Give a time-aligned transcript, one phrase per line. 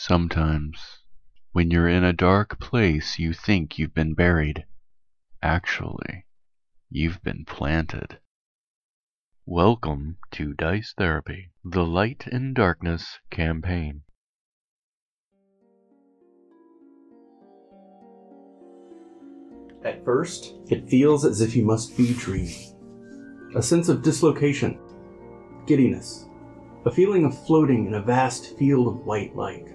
[0.00, 0.98] Sometimes,
[1.50, 4.64] when you're in a dark place, you think you've been buried.
[5.42, 6.24] Actually,
[6.88, 8.20] you've been planted.
[9.44, 14.02] Welcome to Dice Therapy, the Light and Darkness campaign.
[19.84, 23.52] At first, it feels as if you must be dreaming.
[23.56, 24.78] A sense of dislocation,
[25.66, 26.26] giddiness,
[26.86, 29.74] a feeling of floating in a vast field of white light.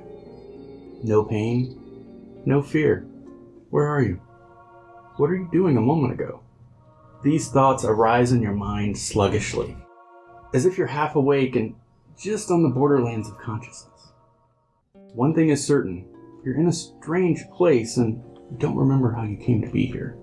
[1.04, 3.06] No pain, no fear.
[3.72, 4.22] Where are you?
[5.18, 6.40] What are you doing a moment ago?
[7.24, 9.76] These thoughts arise in your mind sluggishly,
[10.54, 11.76] as if you're half awake and
[12.18, 14.14] just on the borderlands of consciousness.
[14.94, 16.08] One thing is certain
[16.46, 18.24] you're in a strange place and
[18.58, 20.18] don't remember how you came to be here.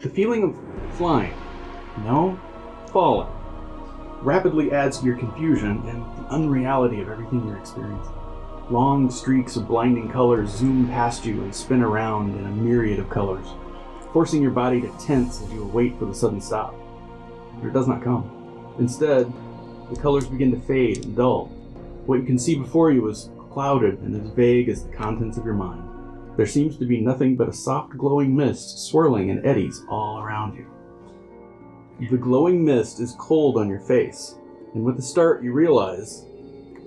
[0.00, 1.34] The feeling of flying,
[2.04, 2.38] no,
[2.92, 3.32] falling,
[4.20, 8.17] rapidly adds to your confusion and the unreality of everything you're experiencing.
[8.70, 13.08] Long streaks of blinding colors zoom past you and spin around in a myriad of
[13.08, 13.46] colors,
[14.12, 16.74] forcing your body to tense as you await for the sudden stop.
[17.58, 18.74] But it does not come.
[18.78, 19.32] Instead,
[19.88, 21.46] the colors begin to fade and dull.
[22.04, 25.46] What you can see before you is clouded and as vague as the contents of
[25.46, 25.82] your mind.
[26.36, 30.56] There seems to be nothing but a soft glowing mist swirling in eddies all around
[30.56, 30.66] you.
[32.10, 34.34] The glowing mist is cold on your face,
[34.74, 36.26] and with a start, you realize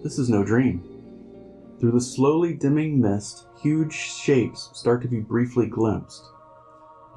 [0.04, 0.91] this is no dream.
[1.82, 6.24] Through the slowly dimming mist, huge shapes start to be briefly glimpsed.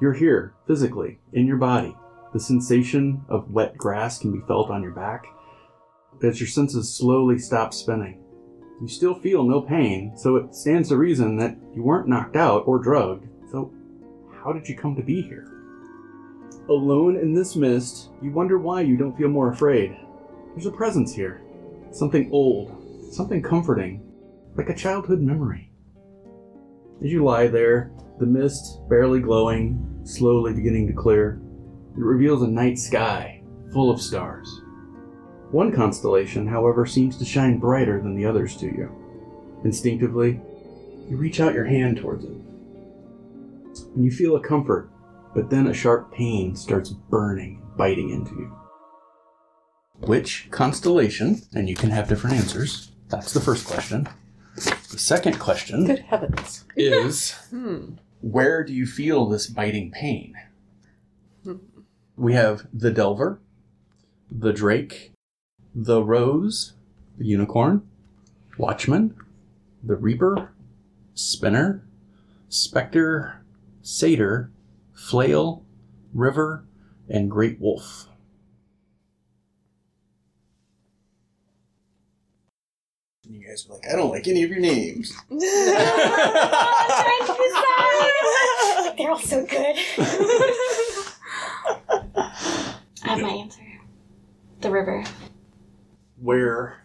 [0.01, 1.95] You're here, physically, in your body.
[2.33, 5.27] The sensation of wet grass can be felt on your back
[6.23, 8.23] as your senses slowly stop spinning.
[8.81, 12.63] You still feel no pain, so it stands to reason that you weren't knocked out
[12.65, 13.27] or drugged.
[13.51, 13.71] So,
[14.43, 15.47] how did you come to be here?
[16.69, 19.95] Alone in this mist, you wonder why you don't feel more afraid.
[20.55, 21.43] There's a presence here.
[21.91, 24.01] Something old, something comforting,
[24.55, 25.71] like a childhood memory.
[27.03, 31.41] As you lie there, the mist barely glowing, slowly beginning to clear,
[31.97, 34.61] it reveals a night sky full of stars.
[35.51, 38.89] One constellation, however, seems to shine brighter than the others to you.
[39.63, 40.39] Instinctively,
[41.09, 42.31] you reach out your hand towards it.
[43.95, 44.89] And you feel a comfort,
[45.33, 48.55] but then a sharp pain starts burning, biting into you.
[50.07, 54.07] Which constellation, and you can have different answers, that's the first question.
[54.91, 56.65] The second question Good heavens.
[56.75, 57.95] is Hmm.
[58.21, 60.33] where do you feel this biting pain?
[62.17, 63.41] We have the Delver,
[64.31, 65.11] the Drake,
[65.73, 66.73] the Rose,
[67.17, 67.81] the Unicorn,
[68.57, 69.15] Watchman,
[69.83, 70.53] the Reaper,
[71.13, 71.83] Spinner,
[72.47, 73.43] Spectre,
[73.81, 74.49] Satyr,
[74.93, 75.65] Flail,
[76.13, 76.63] River,
[77.09, 78.07] and Great Wolf.
[83.29, 85.13] You guys are like, I don't like any of your names.
[87.65, 88.97] trying.
[88.97, 89.75] They're all so good.
[92.17, 93.61] I have my answer.
[94.61, 95.03] The river.
[96.21, 96.77] Where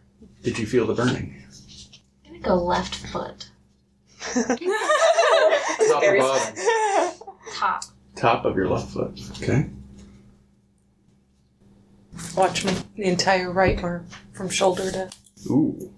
[0.42, 1.42] did you feel the burning?
[2.26, 3.50] I'm gonna go left foot.
[4.34, 6.54] Top or bottom?
[7.54, 7.84] Top.
[8.16, 9.18] Top of your left foot.
[9.42, 9.68] Okay.
[12.36, 12.74] Watch me.
[12.96, 15.10] The entire right arm from shoulder to.
[15.46, 15.92] Ooh.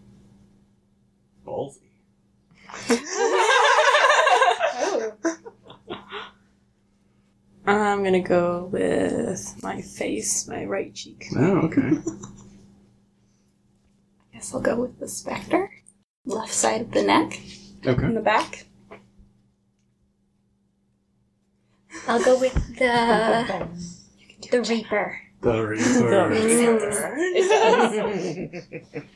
[1.53, 1.79] Ballsy.
[7.65, 7.67] Oh.
[7.67, 11.27] I'm gonna go with my face, my right cheek.
[11.37, 11.91] Oh, okay.
[11.93, 12.03] I
[14.33, 15.71] guess I'll go with the specter.
[16.27, 17.41] Left side of the neck.
[17.87, 18.05] Okay.
[18.05, 18.67] In the back.
[22.09, 23.69] I'll go with the
[24.51, 25.21] the reaper.
[25.43, 25.63] The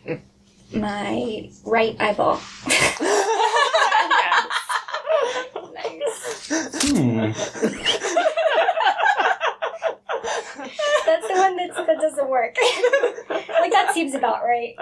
[0.06, 0.22] Reaper.
[0.72, 2.40] My right eyeball.
[5.74, 6.48] nice.
[6.82, 7.32] Hmm.
[11.06, 12.56] That's the one that's, that doesn't work.
[13.30, 14.74] like that seems about right.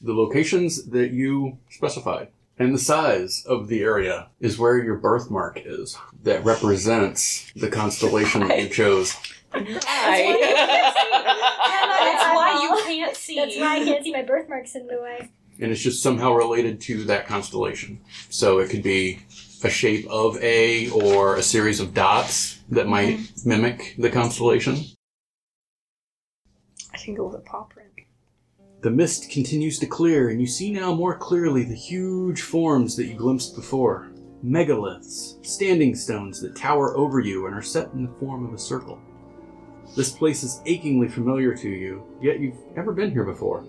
[0.00, 5.60] The locations that you specified and the size of the area is where your birthmark
[5.64, 9.16] is that represents the constellation that you chose.
[9.52, 11.81] That's why
[12.62, 13.36] you can't see.
[13.36, 15.30] That's why I can't see my birthmarks in the way.
[15.60, 18.00] And it's just somehow related to that constellation.
[18.30, 19.20] So it could be
[19.64, 23.48] a shape of A or a series of dots that might mm-hmm.
[23.48, 24.78] mimic the constellation.
[26.92, 27.88] I can go with a paw print.
[28.82, 33.06] The mist continues to clear, and you see now more clearly the huge forms that
[33.06, 34.10] you glimpsed before.
[34.44, 38.58] Megaliths, standing stones that tower over you and are set in the form of a
[38.58, 39.00] circle.
[39.96, 43.64] This place is achingly familiar to you, yet you've never been here before.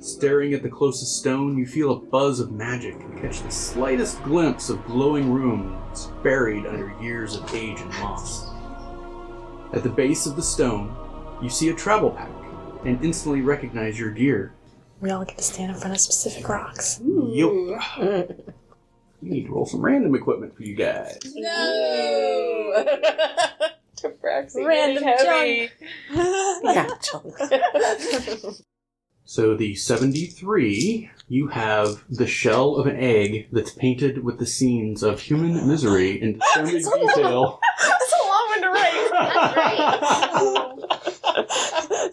[0.00, 4.22] Staring at the closest stone, you feel a buzz of magic and catch the slightest
[4.22, 8.48] glimpse of glowing runes buried under years of age and moss.
[9.72, 10.94] At the base of the stone,
[11.42, 12.30] you see a travel pack
[12.84, 14.54] and instantly recognize your gear.
[15.00, 17.00] We all get to stand in front of specific rocks.
[17.04, 17.52] Yup.
[19.22, 21.18] We need to roll some random equipment for you guys.
[21.34, 22.84] No.
[24.66, 25.70] Random heavy.
[26.10, 27.34] yeah, chunk.
[29.28, 35.02] So the 73, you have the shell of an egg that's painted with the scenes
[35.02, 37.58] of human misery in astounding detail.
[37.80, 39.10] That's a long one to write.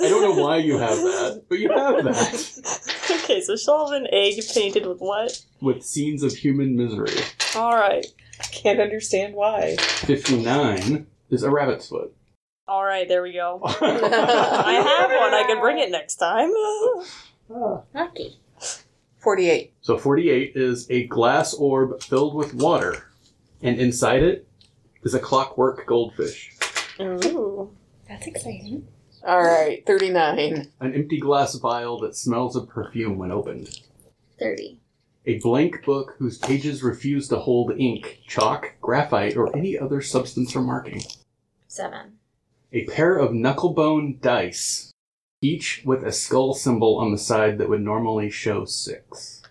[0.02, 3.22] I don't know why you have that, but you have that.
[3.24, 5.40] okay, so shell of an egg painted with what?
[5.62, 7.24] With scenes of human misery.
[7.56, 8.08] Alright.
[8.40, 9.76] I can't understand why.
[9.78, 12.16] 59 is a rabbit's foot.
[12.68, 13.62] Alright, there we go.
[13.66, 15.34] I have one.
[15.34, 16.50] I can bring it next time.
[17.54, 17.82] Ah.
[17.94, 18.40] Lucky.
[19.20, 19.74] 48.
[19.82, 23.10] So 48 is a glass orb filled with water,
[23.62, 24.48] and inside it
[25.04, 26.56] is a clockwork goldfish.
[27.02, 27.72] Ooh.
[28.08, 28.88] That's exciting.
[29.26, 30.68] All right, 39.
[30.82, 33.80] An empty glass vial that smells of perfume when opened.
[34.40, 34.80] 30.
[35.26, 40.54] A blank book whose pages refuse to hold ink, chalk, graphite, or any other substance
[40.54, 41.02] or marking.
[41.68, 42.18] 7.
[42.74, 44.92] A pair of knucklebone dice,
[45.42, 49.42] each with a skull symbol on the side that would normally show six.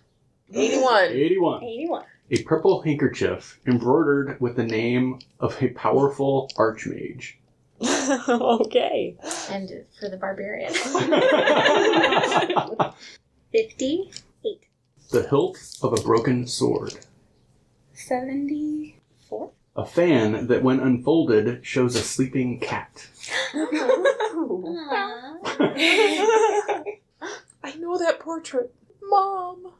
[0.53, 1.05] 81.
[1.05, 1.63] 81.
[1.63, 2.03] 81.
[2.29, 7.33] A purple handkerchief embroidered with the name of a powerful archmage.
[7.81, 9.17] okay.
[9.49, 10.71] And for the barbarian.
[15.13, 17.05] the hilt of a broken sword.
[17.93, 19.51] 74.
[19.75, 23.07] A fan that, when unfolded, shows a sleeping cat.
[23.53, 23.65] I
[27.77, 28.73] know that portrait.
[29.03, 29.71] Mom.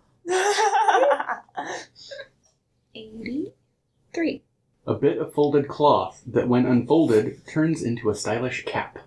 [2.93, 4.43] 83.
[4.85, 8.99] A bit of folded cloth that, when unfolded, turns into a stylish cap.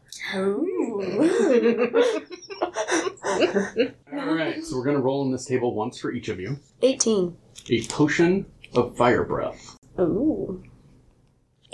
[4.12, 6.58] Alright, so we're gonna roll on this table once for each of you.
[6.82, 7.36] 18.
[7.70, 9.76] A potion of fire breath.
[9.98, 10.62] Ooh.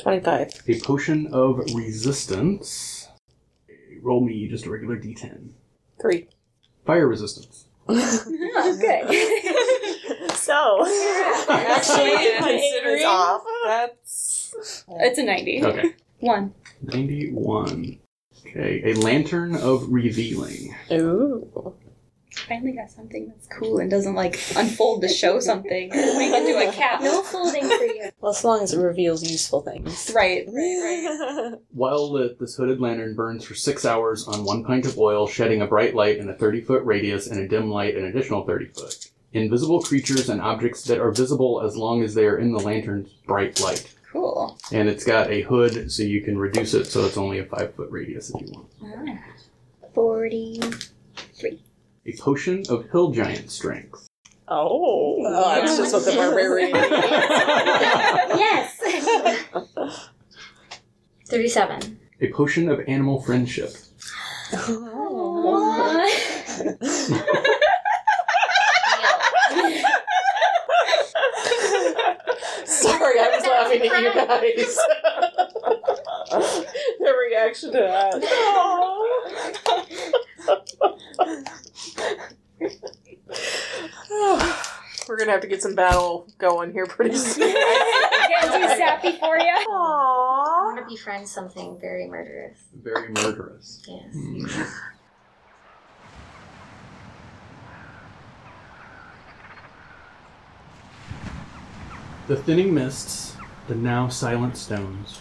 [0.00, 0.62] 25.
[0.68, 3.08] A potion of resistance.
[4.02, 5.50] Roll me just a regular d10.
[6.00, 6.28] 3.
[6.86, 7.66] Fire resistance.
[7.86, 7.98] Good.
[10.34, 10.84] so,
[11.48, 13.42] Actually, my aim is considering off.
[13.64, 14.54] that's.
[14.88, 15.64] it's a 90.
[15.64, 15.94] Okay.
[16.20, 16.54] 1.
[16.82, 17.98] 91.
[18.46, 20.74] Okay, a lantern of revealing.
[20.90, 21.74] Ooh.
[22.48, 25.90] Finally got something that's cool and doesn't like unfold to show something.
[25.90, 27.02] Make it do a cap.
[27.02, 28.10] No folding for you.
[28.20, 30.10] Well, as long as it reveals useful things.
[30.14, 31.58] Right, right, right.
[31.72, 35.60] While lit, this hooded lantern burns for six hours on one pint of oil, shedding
[35.60, 38.66] a bright light in a 30 foot radius and a dim light an additional 30
[38.68, 39.10] foot.
[39.34, 43.10] Invisible creatures and objects that are visible as long as they are in the lantern's
[43.26, 43.91] bright light.
[44.12, 44.58] Cool.
[44.70, 47.74] And it's got a hood so you can reduce it so it's only a 5
[47.74, 48.66] foot radius if you want.
[48.84, 49.18] Ah.
[49.94, 50.60] 40.
[52.04, 54.06] A potion of hill giant strength.
[54.48, 55.16] oh.
[55.24, 56.70] Oh, that's just what the barbarian
[58.38, 58.76] yes!
[61.28, 61.98] 37.
[62.20, 63.70] A potion of animal friendship.
[64.50, 64.68] Sorry,
[73.20, 73.44] I was
[73.80, 74.76] laughing at you guys.
[77.00, 79.22] the reaction to that.
[85.08, 87.52] We're gonna have to get some battle going here pretty soon.
[87.52, 89.66] Getting too sappy for you?
[89.68, 89.68] Aww.
[89.68, 92.58] I want to befriend something very murderous.
[92.82, 93.82] Very murderous.
[93.86, 94.14] Yes.
[94.14, 94.62] Hmm.
[102.28, 103.36] The thinning mists,
[103.68, 105.20] the now silent stones.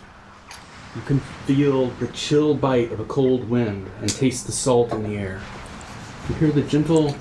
[0.96, 5.04] You can feel the chill bite of a cold wind and taste the salt in
[5.04, 5.40] the air.
[6.28, 7.16] You hear the gentle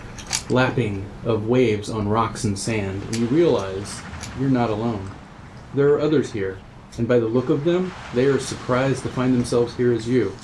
[0.48, 4.00] lapping of waves on rocks and sand, and you realize
[4.40, 5.10] you're not alone.
[5.74, 6.58] There are others here,
[6.98, 10.34] and by the look of them, they are surprised to find themselves here as you.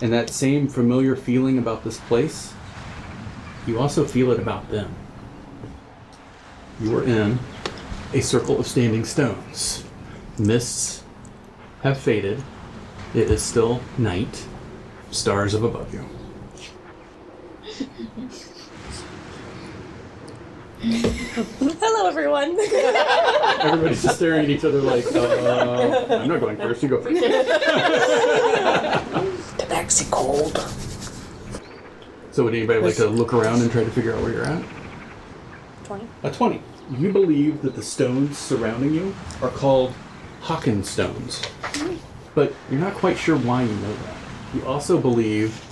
[0.00, 2.52] And that same familiar feeling about this place,
[3.66, 4.94] you also feel it about them.
[6.80, 7.38] You are in
[8.12, 9.84] a circle of standing stones.
[10.38, 11.02] Mists
[11.82, 12.42] have faded.
[13.14, 14.46] It is still night.
[15.10, 16.08] Stars up above you.
[20.82, 22.58] Hello, everyone.
[23.60, 27.20] Everybody's just staring at each other like, uh, I'm not going first, you go first.
[27.20, 27.28] the
[29.58, 30.56] Tabaxi cold.
[32.30, 34.64] So would anybody like to look around and try to figure out where you're at?
[35.84, 36.08] 20.
[36.22, 36.62] A 20.
[36.96, 39.92] You believe that the stones surrounding you are called
[40.42, 41.42] Hawken stones.
[42.34, 44.16] But you're not quite sure why you know that.
[44.54, 45.64] You also believe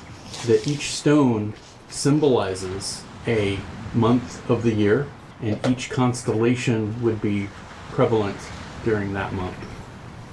[0.47, 1.55] that each stone
[1.89, 3.59] symbolizes a
[3.95, 5.07] month of the year,
[5.43, 7.49] and each constellation would be
[7.91, 8.37] prevalent
[8.85, 9.57] during that month.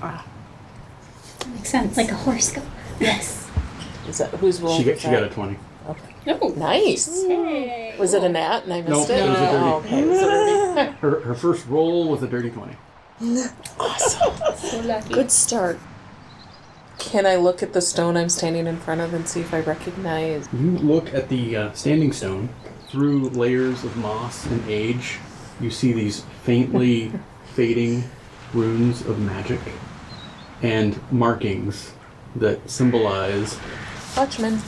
[0.02, 0.26] Ah,
[1.54, 1.98] Makes sense.
[1.98, 2.64] Like a horoscope.
[3.00, 3.50] yes.
[4.08, 4.78] Is that who's roll?
[4.78, 5.32] She got, was she got a that?
[5.34, 5.58] 20.
[6.30, 7.24] Oh, Nice.
[7.24, 7.96] Hey.
[7.98, 9.20] Was it a nat and I Nope, missed it?
[9.20, 9.58] it was a dirty.
[9.58, 10.02] Oh, okay.
[10.02, 10.92] It was a dirty.
[10.98, 12.74] Her, her first roll was a dirty 20.
[13.80, 14.58] Awesome.
[14.58, 15.14] so lucky.
[15.14, 15.80] Good start.
[17.00, 19.62] Can I look at the stone I'm standing in front of and see if I
[19.62, 20.48] recognize?
[20.52, 22.50] You look at the uh, standing stone
[22.90, 25.20] through layers of moss and age.
[25.60, 27.12] You see these faintly
[27.54, 28.04] fading
[28.54, 29.60] runes of magic
[30.62, 31.94] and markings
[32.36, 33.58] that symbolize
[34.16, 34.60] Watchman.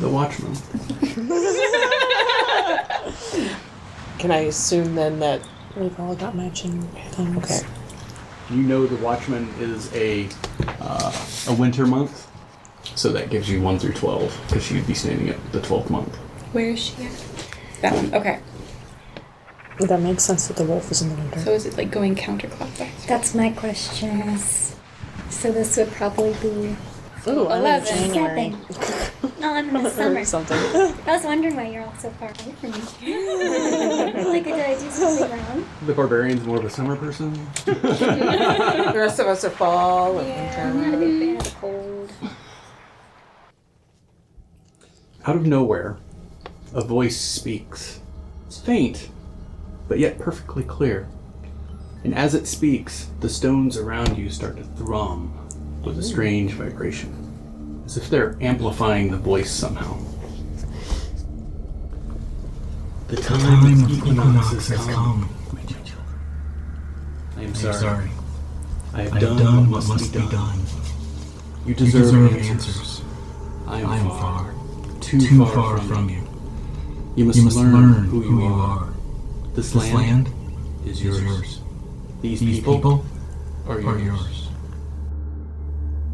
[0.00, 0.54] the Watchman.
[4.18, 5.40] Can I assume then that?
[5.76, 7.36] We've all got matching things.
[7.44, 7.60] Okay.
[8.50, 10.28] You know the Watchman is a
[10.80, 11.12] uh,
[11.46, 12.28] a winter month,
[12.96, 16.14] so that gives you one through twelve because she'd be standing at the twelfth month.
[16.52, 17.24] Where is she at?
[17.82, 18.14] That one.
[18.14, 18.40] Okay.
[19.78, 21.40] That makes sense that the wolf is in the winter.
[21.40, 23.06] So is it like going counterclockwise?
[23.06, 24.36] That's my question.
[25.30, 26.76] So this would probably be
[27.26, 28.12] Ooh, I like Eleven.
[28.14, 28.56] January.
[28.70, 29.32] seven.
[29.40, 30.24] No, oh, I'm in the summer.
[30.24, 30.56] something.
[31.06, 34.24] I was wondering why you're all so far away from me.
[34.24, 35.66] like, did I do something wrong?
[35.86, 37.32] The barbarian's more of a summer person.
[37.64, 41.18] the rest of us are fall and Yeah, I'm not a winter.
[41.18, 42.12] big fan of cold.
[45.26, 45.98] Out of nowhere,
[46.72, 48.00] a voice speaks.
[48.46, 49.10] It's faint,
[49.88, 51.06] but yet perfectly clear.
[52.02, 55.34] And as it speaks, the stones around you start to thrum
[55.84, 59.96] with a strange vibration, as if they're amplifying the voice somehow.
[63.08, 65.28] The The time, time of of equinox equinox has come.
[65.52, 65.98] my children.
[67.36, 67.74] I am I sorry.
[67.74, 68.10] sorry.
[68.92, 70.58] I have I done, have done what must, be, done.
[71.64, 72.48] You You deserve, deserve answers.
[72.50, 73.02] answers.
[73.66, 74.54] I am, I am far, far,
[75.00, 76.16] too, too far, far from, from you.
[76.16, 76.26] you.
[77.16, 78.52] You must, You must learn, who, you, are.
[78.84, 78.88] are.
[79.54, 80.28] This, This land
[80.84, 81.22] is is yours.
[81.22, 81.60] yours.
[82.20, 83.04] These, These people, people
[83.68, 84.48] are, are yours.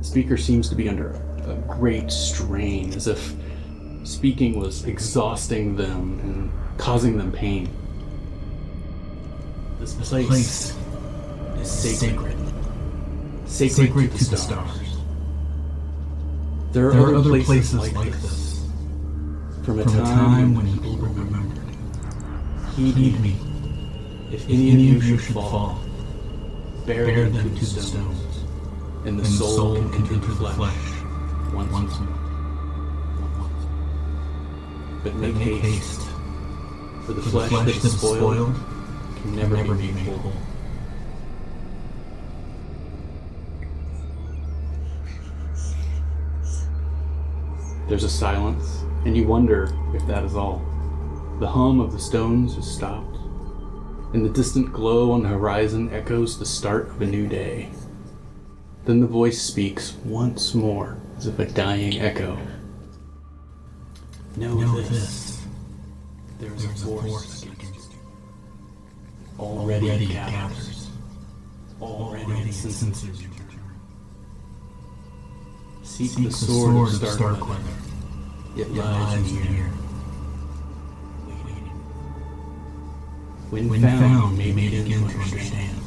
[0.07, 1.11] The speaker seems to be under
[1.49, 3.35] a, great strain, as if
[4.05, 7.69] speaking was exhausting them and causing them pain.
[9.81, 10.77] This place, Place
[11.61, 12.37] is sacred.
[13.47, 14.71] sacred, Sacred, to, to the the stars.
[14.71, 14.97] stars.
[16.71, 18.65] There are, There are other other places, places like, like this.
[19.65, 21.65] From a From time, when people remembered.
[22.77, 23.35] Heed Heed me.
[24.31, 25.81] If If any, of you should fall,
[26.87, 28.36] bear, bear them, them to the stones,
[29.07, 30.57] and the, and soul, soul can enter the flesh,
[31.55, 32.19] once, once more.
[35.05, 36.09] But But make, make haste, haste,
[37.05, 40.09] for the for flesh, the flesh that is spoiled, can can never, never be made
[40.09, 40.33] whole.
[47.89, 50.59] There's a silence, and you wonder if that is all.
[51.39, 53.17] The hum of the stones has stopped,
[54.15, 57.69] and the distant glow on the horizon echoes the start of a new day.
[58.87, 62.39] Then the voice speaks once more, as if a dying echo.
[64.37, 64.89] Know, Know this.
[64.89, 65.47] this.
[66.39, 67.99] There is a force force against you.
[69.41, 70.89] Already, Already gathers.
[71.83, 73.29] Already, Already senses you.
[75.83, 77.63] Seek, Seek the sword, of Stark weather.
[78.57, 79.45] It It lies near.
[79.51, 79.71] near.
[83.51, 85.33] When, When found, found, may may begin to understand.
[85.33, 85.86] understand.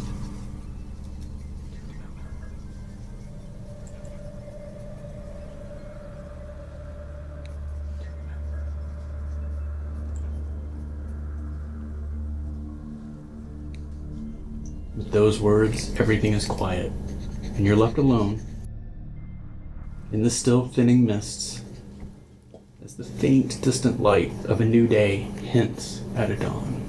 [15.20, 16.94] Those words, everything is quiet,
[17.44, 18.42] and you're left alone
[20.14, 21.62] in the still thinning mists
[22.82, 26.88] as the faint, distant light of a new day hints at a dawn.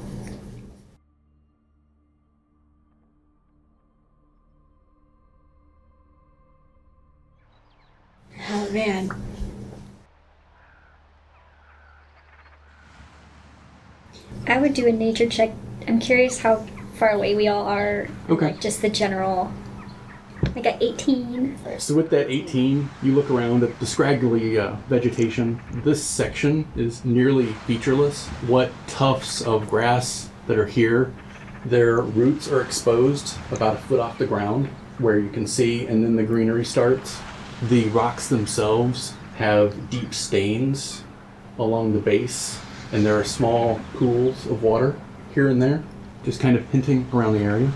[8.48, 9.10] Oh man.
[14.46, 15.50] I would do a nature check.
[15.88, 16.64] I'm curious how
[17.00, 18.06] far away we all are.
[18.28, 18.46] Okay.
[18.52, 19.50] Like just the general.
[20.54, 21.78] Like a 18.
[21.78, 25.60] So with that 18, you look around at the scraggly uh, vegetation.
[25.82, 28.26] This section is nearly featureless.
[28.46, 31.12] What tufts of grass that are here,
[31.64, 34.66] their roots are exposed about a foot off the ground,
[34.98, 37.18] where you can see, and then the greenery starts.
[37.62, 41.02] The rocks themselves have deep stains
[41.58, 42.60] along the base,
[42.92, 44.98] and there are small pools of water
[45.32, 45.82] here and there,
[46.24, 47.70] just kind of hinting around the area.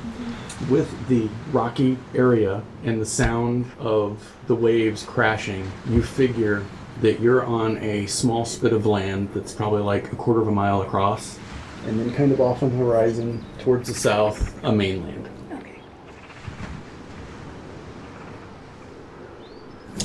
[0.70, 6.64] With the rocky area and the sound of the waves crashing, you figure
[7.00, 10.52] that you're on a small spit of land that's probably like a quarter of a
[10.52, 11.38] mile across,
[11.86, 15.28] and then kind of off on the horizon towards the south, a mainland.
[15.52, 15.80] Okay.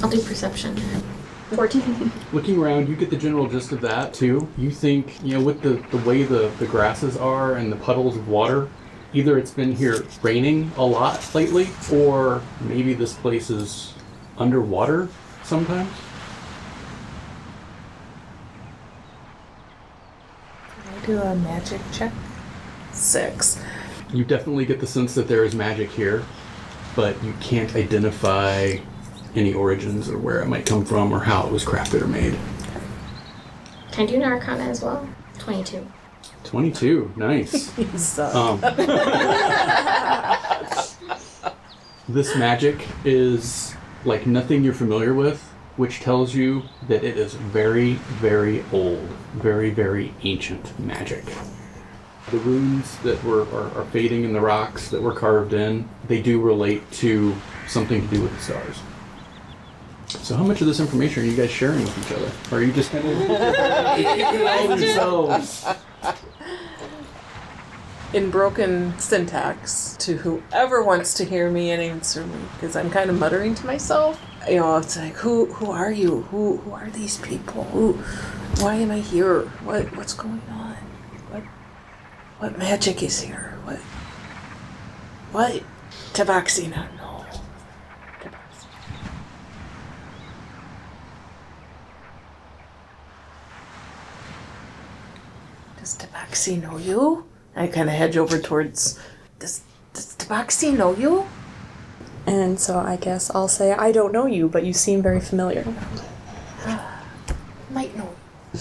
[0.02, 0.76] I'll do perception.
[1.50, 2.12] 14.
[2.32, 4.48] Looking around, you get the general gist of that too.
[4.58, 8.16] You think, you know, with the, the way the, the grasses are and the puddles
[8.16, 8.70] of water,
[9.14, 13.94] either it's been here raining a lot lately, or maybe this place is
[14.38, 15.10] underwater
[15.44, 15.92] sometimes.
[20.84, 22.14] Can I do a magic check?
[22.94, 23.60] Six.
[24.14, 26.24] You definitely get the sense that there is magic here,
[26.96, 28.78] but you can't identify
[29.36, 32.38] any origins or where it might come from or how it was crafted or made.
[33.92, 35.08] Can I do an arcana as well?
[35.40, 35.86] 22.
[36.44, 37.78] 22, nice.
[37.78, 38.34] You suck.
[38.36, 38.60] Um,
[42.08, 45.42] this magic is like nothing you're familiar with,
[45.78, 51.26] which tells you that it is very, very old, very, very ancient magic.
[52.32, 56.22] The runes that were are, are fading in the rocks that were carved in, they
[56.22, 57.36] do relate to
[57.68, 58.80] something to do with the stars.
[60.10, 62.32] So, how much of this information are you guys sharing with each other?
[62.52, 63.18] Or are you just kind of
[63.96, 65.66] keeping it all to yourselves?
[68.14, 73.10] in broken syntax to whoever wants to hear me and answer me because I'm kind
[73.10, 74.20] of muttering to myself.
[74.50, 76.22] You know, it's like, who who are you?
[76.32, 77.66] Who who are these people?
[77.66, 77.94] Who
[78.64, 79.42] why am I here?
[79.64, 80.76] What what's going on?
[81.30, 81.44] What
[82.40, 83.58] what magic is here?
[83.64, 83.78] What
[85.32, 85.64] what
[86.14, 87.26] Tabaxi know?
[88.20, 88.66] Tabaxi.
[95.78, 97.26] Does Tabaxi know you?
[97.56, 99.00] I kind of hedge over towards.
[99.38, 99.62] Does
[99.94, 101.28] Does Tabaxi know you?
[102.26, 105.66] And so I guess I'll say, I don't know you, but you seem very familiar.
[107.72, 108.10] Might know
[108.54, 108.60] you.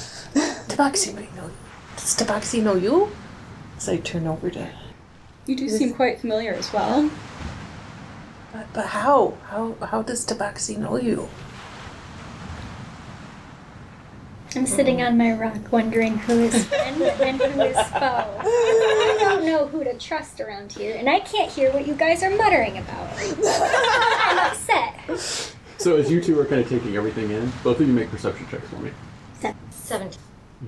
[0.68, 1.53] Tabaxi might know you.
[1.96, 3.11] Does Tabaxi know you?
[3.77, 4.68] As I turn over to.
[5.46, 7.11] You do seem quite familiar as well.
[8.53, 9.35] But, but how?
[9.51, 11.29] How how does Tabaxi know you?
[14.56, 18.38] I'm sitting on my rock wondering who is friend and who is foe.
[18.40, 22.22] I don't know who to trust around here, and I can't hear what you guys
[22.22, 23.11] are muttering about.
[23.18, 24.94] I'm upset.
[25.76, 28.48] So as you two are kind of taking everything in, both of you make perception
[28.50, 28.90] checks for me.
[29.88, 30.18] 17.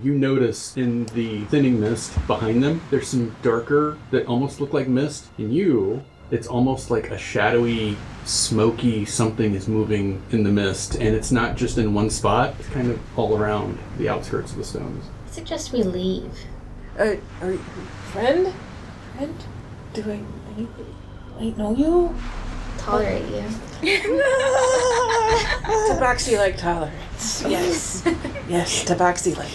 [0.03, 4.87] You notice in the thinning mist behind them, there's some darker that almost look like
[4.87, 5.27] mist.
[5.37, 11.15] In you, it's almost like a shadowy, smoky something is moving in the mist, and
[11.15, 12.55] it's not just in one spot.
[12.59, 15.05] It's kind of all around the outskirts of the stones.
[15.27, 16.31] I suggest we leave.
[16.99, 17.59] Uh, are you
[18.13, 18.53] friend?
[19.17, 19.35] Friend?
[19.95, 20.21] Do I
[21.41, 22.15] I, I know you?
[22.79, 23.45] Tolerate you.
[25.91, 27.45] Tabaxi like tolerance.
[27.47, 28.03] Yes.
[28.49, 29.51] yes, Tabaxi like.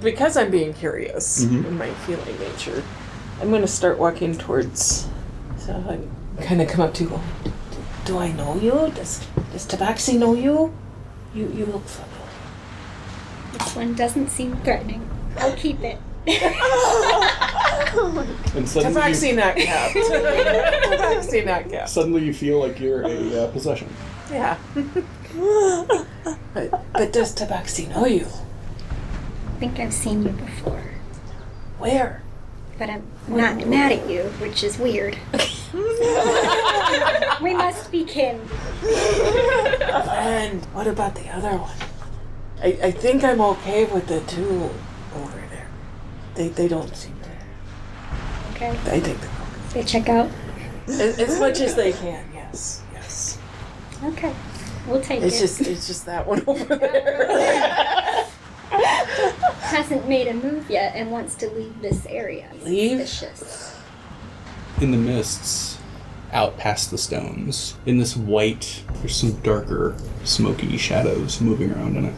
[0.00, 1.64] Because I'm being curious Mhm.
[1.66, 2.82] in my feeling nature,
[3.40, 5.08] I'm going to start walking towards.
[5.68, 5.74] So
[6.38, 7.20] I kind of come up to you.
[7.44, 7.52] "Do-
[8.06, 8.90] Do I know you?
[8.94, 9.20] Does
[9.52, 10.72] Does Tabaxi know you?
[11.34, 12.32] You you look familiar.
[13.52, 15.02] This one doesn't seem threatening.
[15.36, 15.98] I'll keep it.
[18.56, 19.94] And suddenly, Tabaxi not capped.
[20.94, 21.90] Tabaxi not capped.
[21.90, 23.88] suddenly you feel like you're a uh, possession.
[24.30, 24.56] Yeah.
[26.54, 28.24] but, but does Tabaxi know you?
[28.24, 30.82] I think I've seen you before,
[31.78, 32.22] Where?
[32.78, 35.18] but I'm not mad at you, which is weird.
[37.42, 38.40] we must be kin.
[38.82, 41.76] And what about the other one?
[42.62, 44.70] I, I think I'm okay with the two
[45.14, 45.68] over there.
[46.34, 47.28] They they don't seem to.
[48.54, 49.30] Okay, I think they're
[49.74, 50.30] they check out.
[50.86, 52.24] As, as much as they can.
[52.32, 52.82] Yes.
[52.92, 53.38] Yes.
[54.04, 54.34] Okay,
[54.86, 55.40] we'll take It's it.
[55.40, 58.26] just it's just that one over there.
[59.68, 62.48] Hasn't made a move yet and wants to leave this area.
[62.64, 63.06] Leave?
[63.06, 63.77] Suspicious.
[64.80, 65.78] In the mists,
[66.32, 72.04] out past the stones, in this white, there's some darker, smoky shadows moving around in
[72.06, 72.14] it.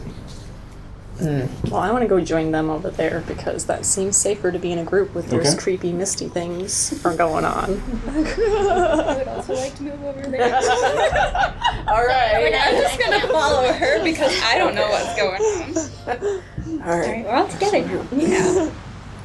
[1.17, 1.69] Hmm.
[1.69, 4.71] Well, I want to go join them over there because that seems safer to be
[4.71, 5.57] in a group with those Okay.
[5.63, 7.81] creepy, misty things are going on.
[8.07, 10.55] I would also like to move over there.
[11.87, 12.53] All right.
[12.55, 16.41] I'm just gonna follow her because I don't know what's going on.
[16.81, 18.07] All Alright, we're all together now.
[18.11, 18.71] Yeah.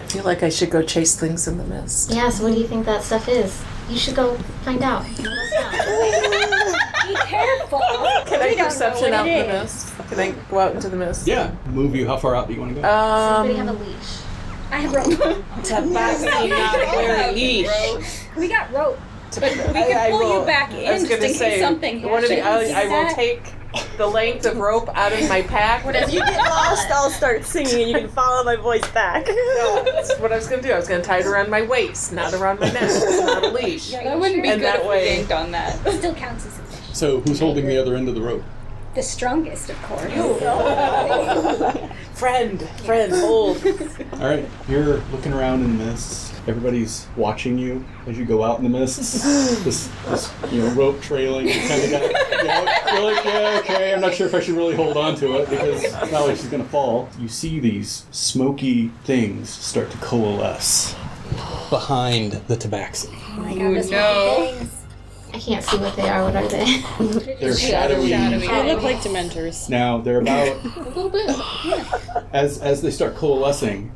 [0.07, 2.13] I feel like I should go chase things in the mist.
[2.15, 3.61] Yeah, so what do you think that stuff is?
[3.91, 5.03] You should go find out.
[5.03, 5.53] Let us
[7.11, 7.25] know.
[7.27, 7.81] Careful.
[8.25, 9.93] Can I We perception out it in the mist?
[10.09, 11.27] Can I go out into the mist?
[11.27, 11.53] Yeah.
[11.71, 12.07] Move you.
[12.07, 12.83] How far out do you want to go?
[12.83, 14.21] Somebody have a Um, leash.
[14.71, 15.07] I have rope.
[15.65, 18.27] Tabaxi not wear a leash.
[18.37, 19.01] we got rope.
[19.35, 22.23] But we can pull you back in I was just gonna case say, something one
[22.23, 22.41] of the.
[22.41, 23.43] I, I will take
[23.97, 25.85] the length of rope out of my pack.
[25.87, 29.27] If you get lost, I'll start singing and you can follow my voice back.
[29.27, 30.73] No, that's what I was gonna do.
[30.73, 32.83] I was gonna tie it around my waist, not around my neck.
[32.83, 33.91] It's not a leash.
[33.93, 35.77] That wouldn't be And good that if way- we yanked on that.
[35.95, 38.43] Still counts as So who's holding the other end of the rope?
[38.95, 40.05] the strongest, of course.
[42.15, 43.63] Friend, friend, hold.
[44.15, 46.33] All right, you're looking around in the mists.
[46.47, 49.23] Everybody's watching you as you go out in the mists.
[49.65, 51.49] this, this, you know, rope trailing.
[51.49, 53.95] You kind of got, you know, you're like, yeah, okay.
[53.95, 56.37] I'm not sure if I should really hold on to it because it's not like
[56.37, 57.09] she's gonna fall.
[57.19, 60.95] You see these smoky things start to coalesce
[61.71, 63.09] behind the tabaxi.
[63.13, 64.53] Oh my god, this no.
[64.53, 64.73] things.
[65.35, 66.25] I can't see what they are.
[66.25, 66.83] What are they?
[67.41, 68.09] They're shadowy.
[68.09, 68.47] Shadowy.
[68.47, 69.69] They look like Dementors.
[69.69, 71.29] Now they're about a little bit.
[72.33, 73.93] as as they start coalescing,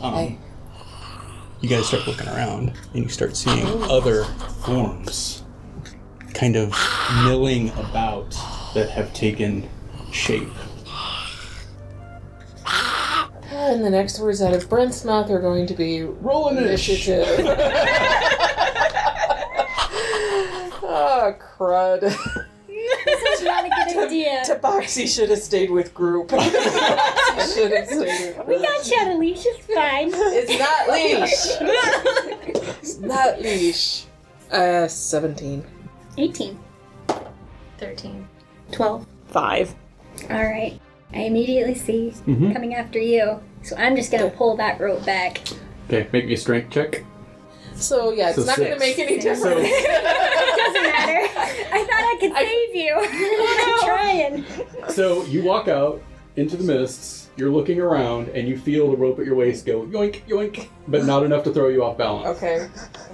[0.00, 0.38] um,
[1.64, 4.24] you guys start looking around and you start seeing other
[4.66, 5.44] forms
[6.34, 6.76] kind of
[7.24, 8.30] milling about
[8.74, 9.66] that have taken
[10.12, 10.52] shape.
[13.50, 17.26] And the next words out of Brent's mouth are going to be roll initiative.
[20.82, 22.00] oh, crud.
[22.66, 24.42] This is not a good idea.
[24.46, 26.28] Tabaxi should have stayed with group.
[26.28, 30.10] Tabaxi should have stayed with We got Shadow Leash, it's fine.
[30.12, 32.64] It's not leash.
[32.82, 34.04] it's not leash.
[34.50, 35.64] Uh, 17.
[36.18, 36.58] 18.
[37.78, 38.28] 13.
[38.72, 39.06] 12.
[39.28, 39.74] Five.
[40.30, 40.80] Alright.
[41.12, 42.52] I immediately see Mhm.
[42.52, 43.40] coming after you.
[43.62, 45.40] So I'm just gonna pull that rope back.
[45.88, 47.04] Okay, make me a strength check.
[47.76, 49.24] So, yeah, it's So not going to make any Six.
[49.40, 49.60] difference.
[49.68, 51.20] It doesn't matter.
[51.72, 52.94] I thought I could save you.
[54.44, 54.44] I'm
[54.84, 54.90] trying.
[54.90, 56.02] So you walk out
[56.36, 57.28] into the mists.
[57.36, 61.04] You're looking around and you feel the rope at your waist go yoink yoink, but
[61.04, 62.36] not enough to throw you off balance.
[62.38, 62.68] okay,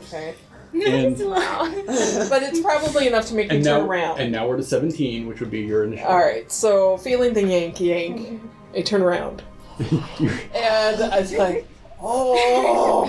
[0.07, 0.35] okay.
[0.75, 4.20] And, But it's probably enough to make you and turn around.
[4.20, 6.07] and now we're to 17, which would be your initial.
[6.07, 8.40] Alright, so feeling the yank yank,
[8.77, 9.42] I turn around.
[9.81, 11.66] And I was like,
[12.01, 13.09] oh.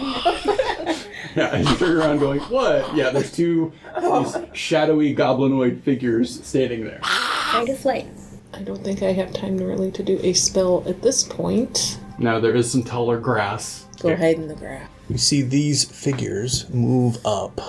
[1.35, 2.95] Yeah, and you turn around going, what?
[2.95, 6.99] Yeah, there's two these shadowy goblinoid figures standing there.
[7.03, 8.07] Fight or flight.
[8.53, 11.99] I don't think I have time really to do a spell at this point.
[12.17, 13.87] Now there is some taller grass.
[14.01, 14.89] Go hide in the grass.
[15.09, 17.61] You see these figures move up,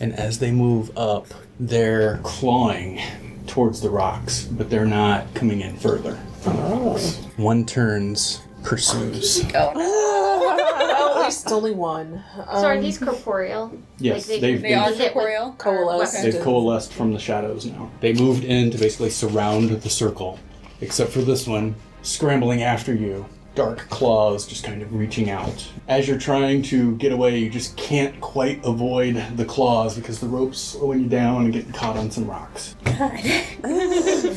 [0.00, 1.26] and as they move up,
[1.58, 3.00] they're clawing
[3.46, 7.20] towards the rocks, but they're not coming in further from the rocks.
[7.22, 7.30] Oh.
[7.36, 9.44] One turns, pursues.
[9.52, 9.78] well,
[11.18, 12.22] at least only one.
[12.36, 13.72] Um, So are these corporeal?
[13.98, 15.54] Yes, Like they've, They are Is it corporeal.
[15.58, 16.22] coalesced?
[16.22, 17.90] they've coalesced from the shadows now.
[18.00, 20.38] They moved in to basically surround the circle,
[20.80, 23.26] except for this one scrambling after you.
[23.54, 25.66] Dark claws just kind of reaching out.
[25.88, 30.26] As you're trying to get away, you just can't quite avoid the claws because the
[30.28, 32.76] rope's slowing you down and getting caught on some rocks.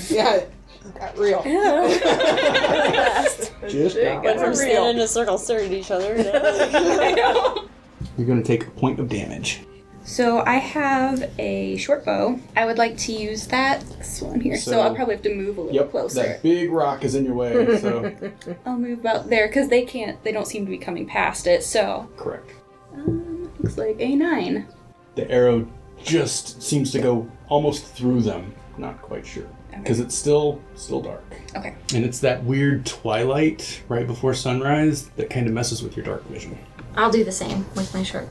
[0.10, 0.52] Yeah, it
[0.98, 1.42] got real.
[3.68, 6.16] Just got Went from standing in a circle staring at each other.
[8.18, 9.62] You're going to take a point of damage.
[10.06, 12.40] So I have a short bow.
[12.56, 14.58] I would like to use that this one here.
[14.58, 16.24] So, So- I'll probably have to move a little Yep, closer.
[16.24, 18.12] that big rock is in your way, so
[18.66, 20.22] I'll move about there because they can't.
[20.24, 21.64] They don't seem to be coming past it.
[21.64, 22.50] So correct.
[22.96, 24.68] um, looks like a nine.
[25.16, 25.68] The arrow
[26.02, 28.56] just seems to go almost through them.
[28.78, 29.48] Not quite sure
[29.82, 31.24] because it's still still dark.
[31.56, 31.76] Okay.
[31.94, 36.24] And it's that weird twilight right before sunrise that kind of messes with your dark
[36.28, 36.58] vision.
[36.96, 38.30] I'll do the same with my short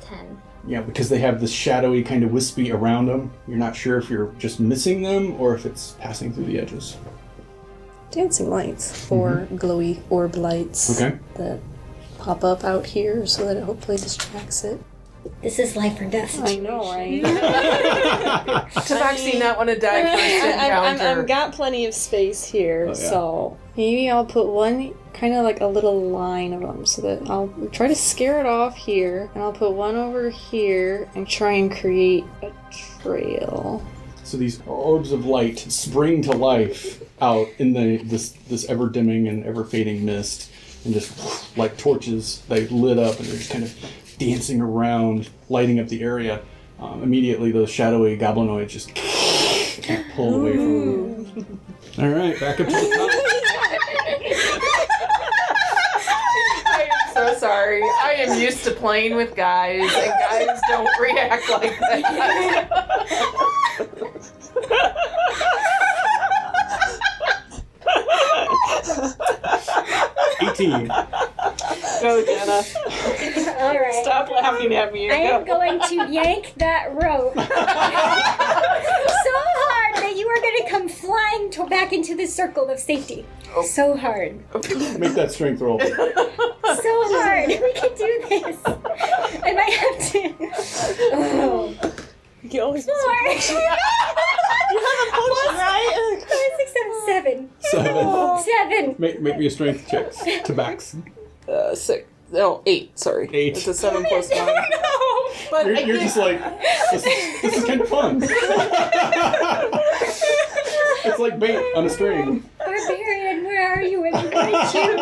[0.00, 0.40] 10.
[0.66, 3.32] Yeah, because they have this shadowy kind of wispy around them.
[3.48, 6.96] You're not sure if you're just missing them or if it's passing through the edges.
[8.10, 9.56] Dancing lights or mm-hmm.
[9.56, 11.18] glowy orb lights Okay.
[11.34, 11.60] that
[12.18, 14.82] pop up out here so that it hopefully distracts it.
[15.42, 16.38] This is life or death.
[16.42, 17.22] I know, right?
[18.74, 21.20] Tabaxi not want to die first I, I'm, encounter.
[21.20, 22.94] I've got plenty of space here, Oh, yeah.
[22.94, 27.28] so maybe I'll put one kind of like a little line of them so that
[27.30, 31.52] I'll try to scare it off here, and I'll put one over here and try
[31.52, 32.52] and create a
[33.02, 33.84] trail.
[34.24, 39.26] So these orbs of light spring to life out in the this this ever dimming
[39.28, 40.50] and ever fading mist,
[40.84, 43.74] and just like torches, they lit up and they're just kind of
[44.20, 46.42] dancing around, lighting up the area.
[46.78, 48.94] Um, immediately, those shadowy goblinoids just
[50.14, 51.60] pull away from them.
[51.98, 53.10] All right, back up to the top.
[56.66, 57.82] I am so sorry.
[57.82, 62.70] I am used to playing with guys, and guys don't react like that.
[70.42, 70.88] Eighteen.
[72.00, 72.62] Go, Jenna.
[73.60, 73.94] All right.
[74.02, 75.10] Stop laughing at me.
[75.10, 77.42] I and am going to yank that rope so
[79.34, 83.26] hard that you are going to come flying to back into the circle of safety.
[83.64, 84.38] So hard.
[84.98, 85.80] Make that strength roll.
[86.70, 87.48] So hard.
[87.48, 88.56] We can do this.
[88.64, 90.34] I might have to.
[91.12, 91.74] Oh.
[92.44, 92.94] You can always Four.
[92.94, 93.40] right?
[95.58, 97.50] Five, six, seven, seven.
[97.58, 98.38] Seven.
[98.38, 98.94] Seven.
[98.98, 100.12] Make, make me a strength check.
[100.44, 100.94] Tabax.
[101.48, 102.06] Uh, six.
[102.32, 102.98] No, eight.
[102.98, 103.28] Sorry.
[103.32, 103.56] Eight.
[103.56, 104.46] It's a seven plus one.
[105.50, 106.40] But You're, you're just like,
[106.92, 108.20] this is, this is kind of fun.
[111.04, 112.48] it's like bait on a string.
[112.58, 114.04] Barbarian, where are you?
[114.06, 114.98] I'm behind you.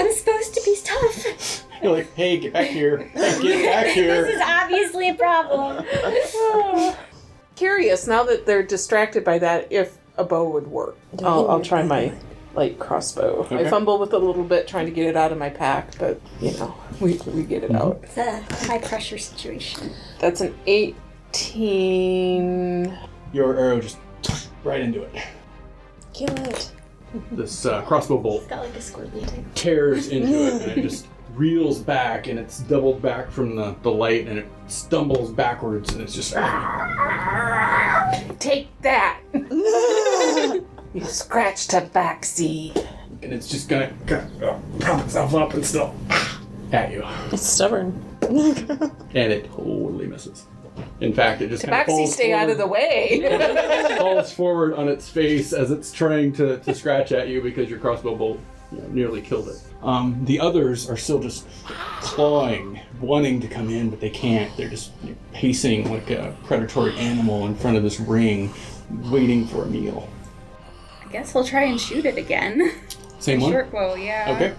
[0.00, 1.64] I'm supposed to be tough.
[1.82, 2.98] You're like, hey, get back here.
[3.14, 4.24] Hey, get back here!
[4.26, 5.84] This is obviously a problem.
[7.56, 10.96] curious now that they're distracted by that if a bow would work.
[11.22, 12.12] I'll, I'll try my
[12.56, 13.44] light crossbow.
[13.44, 13.66] Okay.
[13.66, 15.98] I fumble with it a little bit trying to get it out of my pack,
[15.98, 18.00] but you know, we, we get it out.
[18.02, 19.90] It's a high pressure situation.
[20.18, 22.98] That's an 18.
[23.32, 23.98] Your arrow just
[24.64, 25.12] right into it.
[26.12, 26.72] Kill it.
[27.32, 29.44] This uh, crossbow bolt Got like a scorpion type.
[29.54, 33.90] tears into it and it just reels back and it's doubled back from the, the
[33.90, 36.32] light and it stumbles backwards and it's just
[38.38, 39.20] Take that!
[40.96, 42.86] you scratched a backseat.
[43.22, 45.94] and it's just gonna, gonna uh, prop itself up and still
[46.72, 48.02] at you It's stubborn.
[48.22, 50.46] and it totally misses.
[51.00, 53.96] In fact, it just kind of Tabaxi, falls stay out of forward- the way.
[53.98, 57.78] falls forward on its face as it's trying to, to scratch at you because your
[57.78, 58.40] crossbow bolt
[58.72, 59.62] you know, nearly killed it.
[59.82, 61.46] Um, the others are still just
[62.00, 64.54] clawing, wanting to come in, but they can't.
[64.56, 64.92] They're just
[65.32, 68.52] pacing like a predatory animal in front of this ring,
[68.90, 70.08] waiting for a meal.
[71.06, 72.72] I guess we'll try and shoot it again.
[73.20, 73.52] Same one?
[73.52, 74.32] Short bow, yeah.
[74.34, 74.54] Okay.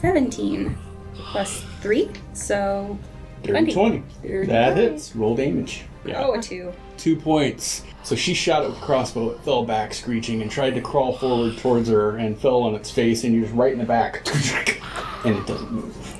[0.00, 0.76] 17
[1.14, 2.98] plus 3, so.
[3.42, 4.02] Dirty 20.
[4.22, 4.46] 20.
[4.46, 5.16] That hits.
[5.16, 5.82] Roll damage.
[6.04, 6.24] Oh, yeah.
[6.24, 6.72] Oh, a 2.
[6.96, 7.82] Two points.
[8.04, 9.30] So she shot it with crossbow.
[9.30, 12.90] It fell back screeching and tried to crawl forward towards her and fell on its
[12.90, 14.26] face and you're just right in the back.
[15.24, 16.16] And it doesn't move.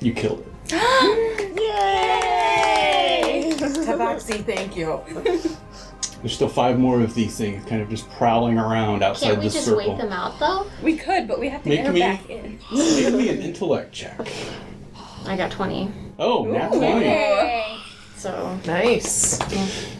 [0.00, 0.72] You killed it.
[1.60, 3.52] Yay!
[3.56, 5.00] Tabaxi, thank you.
[6.24, 9.44] There's still five more of these things kind of just prowling around outside Can't we
[9.44, 9.90] this just circle.
[9.90, 10.66] wait them out though?
[10.82, 12.58] We could, but we have to Make get her me- back in.
[12.72, 14.18] Make me an intellect check.
[15.26, 15.92] I got 20.
[16.18, 16.82] Oh, nat 20.
[17.04, 17.76] Hey.
[18.16, 19.38] So, Nice.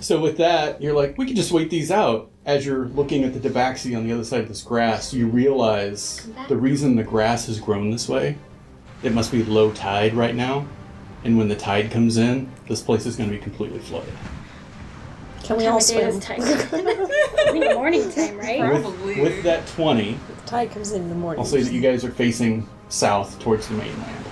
[0.00, 2.30] So with that, you're like, we could just wait these out.
[2.46, 6.26] As you're looking at the tabaxi on the other side of this grass, you realize
[6.48, 8.38] the reason the grass has grown this way,
[9.02, 10.66] it must be low tide right now.
[11.22, 14.14] And when the tide comes in, this place is going to be completely flooded.
[15.44, 16.38] Can we all of day is swim?
[16.38, 16.40] tight.
[17.48, 18.83] I morning time, right?
[18.83, 21.40] With, with that 20, The tide comes in in the morning.
[21.40, 24.24] I'll say that you guys are facing south towards the mainland.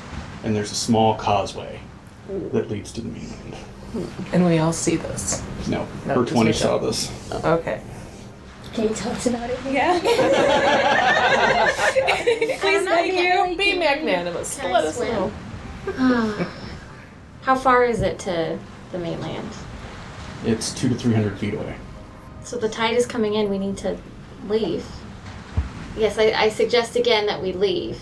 [0.42, 1.80] And there's a small causeway
[2.26, 2.48] hmm.
[2.48, 3.54] that leads to the mainland.
[3.92, 4.34] Hmm.
[4.34, 5.42] And we all see this.
[5.68, 6.86] No, No, her 'cause 20 we saw don't.
[6.86, 7.44] this.
[7.44, 7.82] Okay.
[8.72, 9.58] Can you tell us about it?
[9.70, 9.98] Yeah.
[12.58, 13.56] Please, thank you.
[13.58, 14.58] Be magnanimous.
[14.58, 15.10] Can I Let us swim?
[15.10, 15.32] know.
[15.98, 16.48] Ah.
[17.42, 18.58] How far is it to
[18.92, 19.50] the mainland?
[20.44, 21.76] It's two to 300 feet away.
[22.44, 23.48] So the tide is coming in.
[23.48, 23.96] We need to
[24.48, 24.84] leave.
[25.96, 28.00] Yes, I, I suggest again that we leave.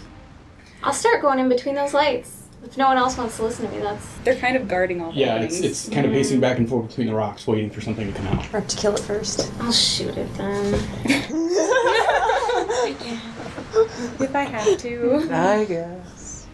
[0.82, 2.40] I'll start going in between those lights.
[2.64, 5.12] If no one else wants to listen to me, that's They're kind of guarding all
[5.12, 6.14] the Yeah, it's, it's kind of mm-hmm.
[6.14, 8.54] pacing back and forth between the rocks, waiting for something to come out.
[8.54, 9.50] Or to kill it first.
[9.60, 10.74] I'll shoot it then.
[14.20, 15.28] if I have to.
[15.32, 16.46] I guess.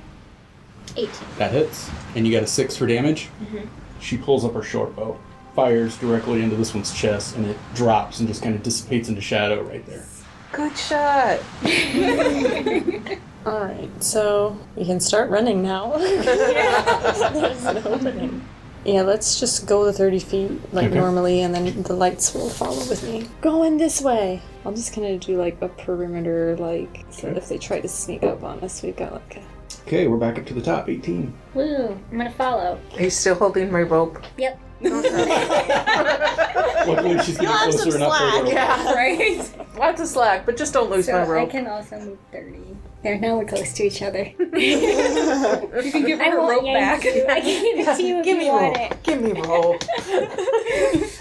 [0.97, 1.11] 18.
[1.39, 1.91] That hits.
[2.15, 3.29] And you got a six for damage.
[3.43, 3.67] Mm-hmm.
[4.01, 5.19] She pulls up her short bow,
[5.57, 9.21] fires directly into this one's chest, and it drops and just kind of dissipates into
[9.21, 10.05] shadow right there.
[10.53, 11.41] Good shot.
[13.47, 15.93] Alright, so we can start running now.
[15.99, 18.45] There's an opening.
[18.85, 20.95] Yeah, let's just go the 30 feet like Okay.
[20.99, 23.29] normally, and then the lights will follow with me.
[23.41, 24.41] Going this way.
[24.65, 27.37] I'm just gonna do like a perimeter, like, so Okay.
[27.39, 29.43] if they try to sneak up on us, we've got like a.
[29.87, 31.33] Okay, we're back up to the top, 18.
[31.55, 31.99] Woo!
[32.11, 32.79] I'm gonna follow.
[32.97, 34.23] Are you still holding my rope?
[34.39, 34.59] Yep.
[36.87, 38.17] Luckily, she's getting have some closer enough.
[38.17, 38.43] slack.
[38.45, 38.49] for.
[38.49, 38.93] Yeah.
[38.95, 39.79] Right?
[39.79, 41.51] Lots of slack, but just don't lose So my I rope.
[41.51, 42.77] can also move 30.
[43.03, 44.33] There, now we're close to each other.
[44.57, 47.05] You can give I her a won't rope yank back.
[47.05, 47.27] you.
[47.29, 48.91] I can give it to you if Give you me want rope.
[48.91, 49.03] it.
[49.03, 49.85] Give me rope.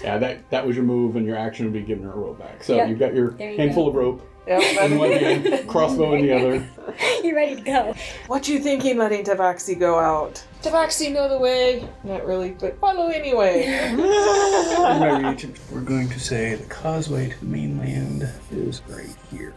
[0.02, 2.38] Yeah, that that was your move, and your action would be giving her a rope
[2.38, 2.62] back.
[2.64, 2.88] So Yep.
[2.88, 4.90] you've got your There you handful of rope Yep.
[4.92, 6.68] in one hand, crossbow in the other.
[7.24, 7.94] You're ready to go.
[8.28, 10.44] What you thinking letting Tabaxi go out?
[10.62, 11.88] Tabaxi know the way.
[12.04, 13.66] Not really, but follow anyway.
[13.96, 19.54] My region, we're going to say the causeway to the mainland is right here.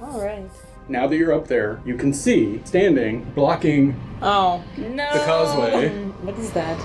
[0.00, 0.48] All right.
[0.88, 5.12] Now that you're up there, you can see standing, blocking Oh, No.
[5.12, 5.88] the causeway.
[6.22, 6.78] what is that?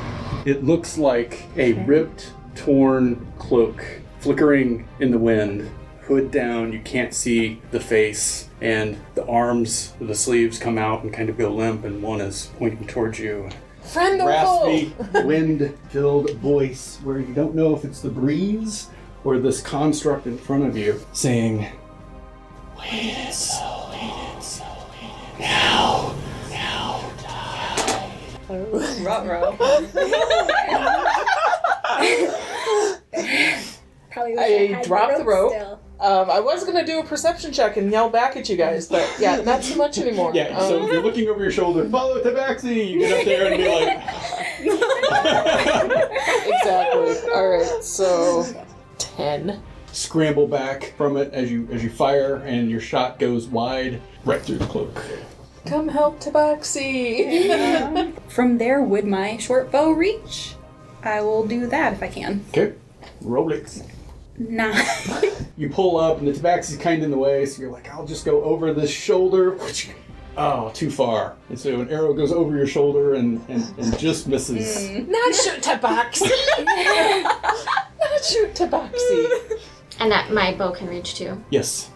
[0.45, 3.83] It looks like a ripped, torn cloak
[4.19, 5.69] flickering in the wind.
[6.07, 11.11] Hood down, you can't see the face, and the arms, the sleeves come out and
[11.11, 13.49] kind of go limp, and one is pointing towards you.
[13.83, 14.93] Friend of Raspy,
[15.25, 18.87] wind filled voice where you don't know if it's the breeze
[19.25, 21.67] or this construct in front of you saying,
[22.79, 24.63] Wait so, wait so,
[25.01, 26.15] wait now,
[26.49, 28.13] now, die.
[29.03, 29.57] Ruh-roh.
[34.11, 35.51] Probably wish I I, dropped the rope.
[35.99, 36.07] Still.
[36.07, 39.07] Um, I was gonna do a perception check and yell back at you guys, but
[39.19, 40.31] yeah, not so much anymore.
[40.33, 42.89] Yeah, so Um, you're looking over your shoulder, follow Tabaxi!
[42.91, 43.97] You get up there and be like,
[46.47, 47.31] exactly.
[47.33, 48.45] All right, so
[48.97, 49.61] ten.
[49.91, 54.41] scramble back from it as you as you fire, and your shot goes wide right
[54.41, 55.03] through the cloak.
[55.65, 58.13] Come help Tabaxi.
[58.29, 60.53] From there, would my short bow reach?
[61.03, 62.45] I will do that if I can.
[62.49, 62.73] Okay,
[63.21, 63.81] roll it.
[64.37, 64.73] Nah.
[65.57, 68.05] You pull up, and the Tabaxi's kind of in the way, so you're like, I'll
[68.05, 69.57] just go over this shoulder.
[70.37, 71.35] Oh, too far.
[71.49, 74.87] And so an arrow goes over your shoulder and, and, and just misses.
[74.87, 75.07] Mm.
[75.07, 76.29] Not shoot Tabaxi.
[77.99, 79.59] Not shoot Tabaxi.
[79.99, 81.43] And that my bow can reach too.
[81.49, 81.89] Yes.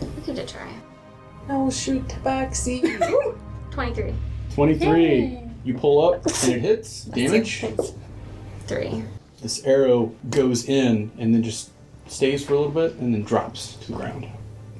[0.00, 0.74] We give it a try.
[1.48, 2.82] No shoot Tabaxi.
[3.70, 4.14] 23.
[4.52, 5.40] 23.
[5.62, 7.04] You pull up, and it hits.
[7.04, 7.64] Damage.
[8.66, 9.04] Three.
[9.42, 11.70] This arrow goes in and then just
[12.06, 14.28] stays for a little bit and then drops to the ground.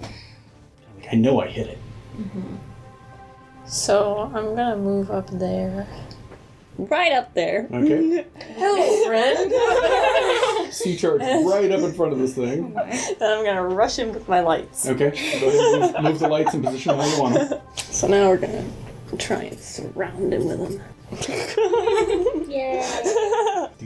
[0.00, 1.78] Like, I know I hit it.
[2.16, 2.56] Mm-hmm.
[3.66, 5.86] So I'm gonna move up there.
[6.78, 7.66] Right up there.
[7.72, 8.26] Okay.
[8.56, 10.72] Hello, friend.
[10.72, 12.72] Sea charge right up in front of this thing.
[13.18, 14.86] Then I'm gonna rush in with my lights.
[14.86, 15.10] Okay.
[15.40, 17.60] Go ahead and move, move the lights in position how you want them.
[17.76, 18.64] So now we're gonna
[19.18, 20.82] try and surround him with them.
[22.50, 22.82] Yay.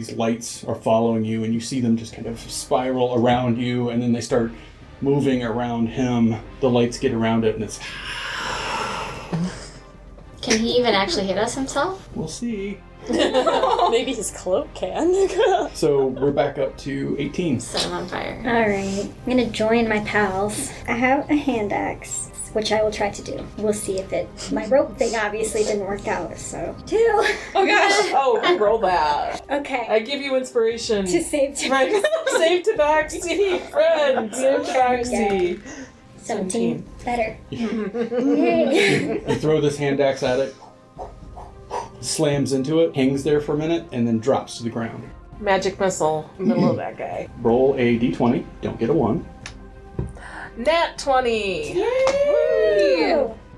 [0.01, 3.91] These lights are following you, and you see them just kind of spiral around you,
[3.91, 4.51] and then they start
[5.03, 6.37] moving around him.
[6.61, 7.79] The lights get around it, and it's.
[10.41, 12.09] Can he even actually hit us himself?
[12.15, 12.79] We'll see.
[13.11, 15.29] Maybe his cloak can.
[15.75, 17.61] So we're back up to 18.
[17.61, 18.43] Set him on fire.
[18.47, 20.71] Alright, I'm gonna join my pals.
[20.89, 23.47] I have a hand axe, which I will try to do.
[23.59, 24.29] We'll see if it.
[24.53, 26.75] My rope thing obviously didn't work out, so.
[26.87, 26.97] Two!
[27.55, 28.11] Oh gosh.
[28.23, 29.43] Oh, roll that.
[29.51, 29.87] Okay.
[29.89, 31.07] I give you inspiration.
[31.07, 31.71] to save two.
[31.71, 31.91] Right.
[32.31, 34.35] Save Tabaxi, friend.
[34.35, 35.61] Save Tabaxi.
[36.19, 36.85] 17.
[37.05, 37.37] Better.
[37.51, 39.23] Yay.
[39.27, 40.55] You throw this hand axe at it,
[42.01, 45.09] slams into it, hangs there for a minute, and then drops to the ground.
[45.41, 47.29] Magic missile, middle of that guy.
[47.41, 48.45] Roll a d20.
[48.61, 49.27] Don't get a 1.
[50.57, 51.75] Nat 20!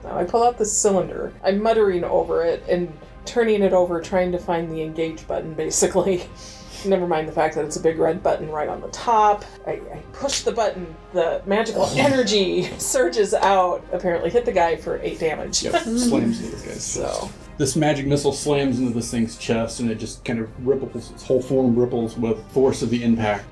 [0.05, 1.33] Now I pull out the cylinder.
[1.45, 2.93] I'm muttering over it and
[3.25, 6.25] turning it over, trying to find the engage button, basically.
[6.85, 9.45] Never mind the fact that it's a big red button right on the top.
[9.65, 10.93] I, I push the button.
[11.13, 13.85] The magical energy surges out.
[13.93, 15.63] Apparently, hit the guy for eight damage.
[15.63, 19.93] Yep, slams into this guy's So, This magic missile slams into this thing's chest, and
[19.93, 23.45] it just kind of ripples, its whole form ripples with force of the impact,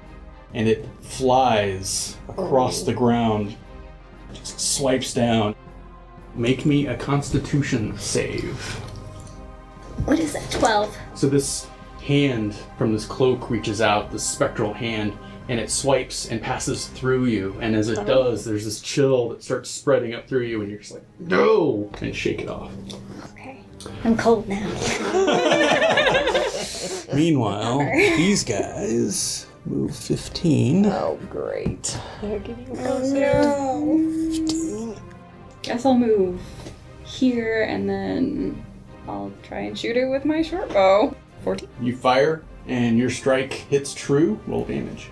[0.55, 2.97] and it flies across the oh.
[2.97, 3.57] ground,
[4.33, 5.55] just swipes down.
[6.35, 8.61] Make me a constitution save.
[10.05, 10.51] What is that?
[10.51, 10.97] 12.
[11.15, 11.67] So this
[12.01, 15.17] hand from this cloak reaches out, this spectral hand,
[15.49, 17.57] and it swipes and passes through you.
[17.61, 18.05] And as it oh.
[18.05, 21.91] does, there's this chill that starts spreading up through you, and you're just like, no!
[22.01, 22.73] And shake it off.
[23.33, 23.61] Okay.
[24.05, 24.61] I'm cold now.
[27.15, 30.87] Meanwhile, these guys move 15.
[30.87, 31.99] oh, great.
[32.21, 34.17] They're getting oh,
[35.63, 36.41] Guess I'll move
[37.05, 38.65] here and then
[39.07, 41.15] I'll try and shoot it with my short bow.
[41.43, 41.69] 14.
[41.81, 44.39] You fire, and your strike hits true.
[44.47, 45.11] Roll damage.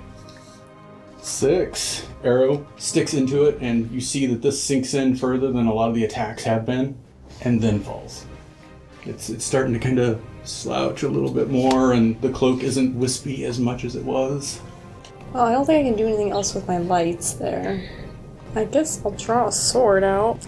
[1.20, 2.06] Six.
[2.24, 5.88] Arrow sticks into it, and you see that this sinks in further than a lot
[5.88, 6.96] of the attacks have been,
[7.42, 8.24] and then falls.
[9.04, 12.98] It's, it's starting to kind of slouch a little bit more, and the cloak isn't
[12.98, 14.60] wispy as much as it was.
[15.32, 17.88] Well, I don't think I can do anything else with my lights there.
[18.54, 20.46] I guess I'll draw a sword out.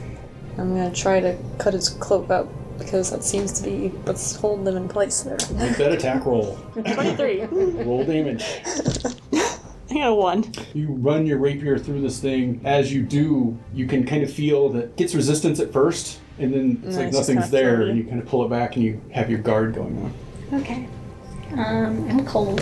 [0.58, 2.48] I'm gonna try to cut his cloak up
[2.78, 5.36] because that seems to be what's holding them in place there.
[5.52, 6.56] Make that attack roll.
[6.72, 7.44] 23.
[7.84, 8.42] Roll damage.
[9.90, 10.50] I got a one.
[10.72, 12.60] You run your rapier through this thing.
[12.64, 16.52] As you do, you can kind of feel that it gets resistance at first, and
[16.52, 17.90] then it's then like it's nothing's there, floaty.
[17.90, 20.12] and you kind of pull it back, and you have your guard going
[20.52, 20.60] on.
[20.60, 20.88] Okay.
[21.52, 22.60] Um, I'm cold.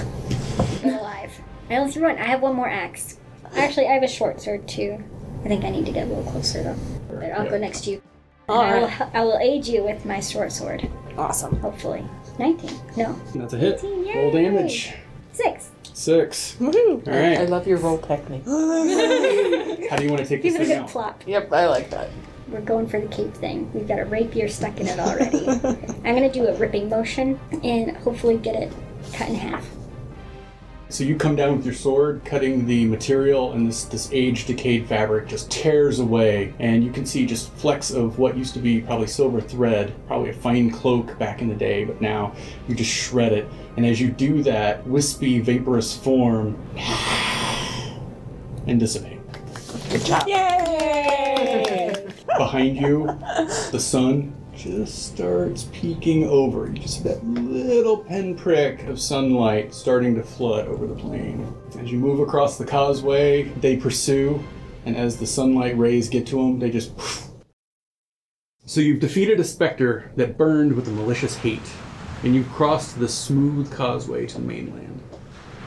[0.82, 1.32] I'm alive.
[1.70, 2.18] I only have one.
[2.18, 3.18] I have one more axe.
[3.56, 5.02] Actually, I have a short sword too.
[5.44, 6.76] I think I need to get a little closer though.
[7.08, 8.02] But I'll go next to you.
[8.48, 10.88] And I, will, I will aid you with my short sword.
[11.16, 11.56] Awesome.
[11.60, 12.04] Hopefully.
[12.38, 12.70] 19.
[12.96, 13.12] No.
[13.34, 13.78] That's a hit.
[13.78, 14.22] 18, yay!
[14.22, 14.94] Roll damage.
[15.32, 15.70] 6.
[15.92, 16.56] Six.
[16.60, 17.06] Woohoo!
[17.08, 18.44] All I love your roll technique.
[18.46, 20.88] How do you want to take this Give it a thing good out?
[20.88, 21.22] plop.
[21.26, 22.08] Yep, I like that.
[22.50, 23.70] We're going for the cape thing.
[23.74, 25.48] We've got a rapier stuck in it already.
[26.04, 28.72] I'm gonna do a ripping motion and hopefully get it
[29.12, 29.66] cut in half.
[30.90, 34.86] So you come down with your sword, cutting the material, and this this age decayed
[34.86, 38.80] fabric just tears away, and you can see just flecks of what used to be
[38.80, 42.32] probably silver thread, probably a fine cloak back in the day, but now
[42.66, 43.46] you just shred it.
[43.76, 46.56] And as you do that, wispy, vaporous form
[48.66, 49.20] and dissipate.
[49.90, 50.26] Good job.
[50.26, 51.57] Yay!
[52.38, 53.04] Behind you,
[53.72, 56.68] the sun just starts peeking over.
[56.68, 61.52] You just see that little pinprick of sunlight starting to flood over the plain.
[61.80, 64.40] As you move across the causeway, they pursue,
[64.86, 66.92] and as the sunlight rays get to them, they just.
[68.66, 71.72] So you've defeated a specter that burned with a malicious hate,
[72.22, 75.02] and you've crossed the smooth causeway to the mainland.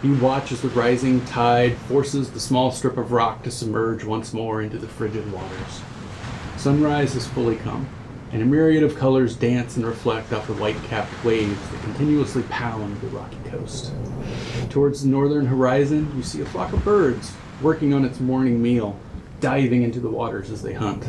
[0.04, 4.34] You watch as the rising tide forces the small strip of rock to submerge once
[4.34, 5.82] more into the frigid waters.
[6.62, 7.90] Sunrise has fully come,
[8.32, 13.02] and a myriad of colors dance and reflect off the white-capped waves that continuously pound
[13.02, 13.92] the rocky coast.
[14.70, 17.34] Towards the northern horizon, you see a flock of birds
[17.64, 18.96] working on its morning meal,
[19.40, 21.04] diving into the waters as they hunt.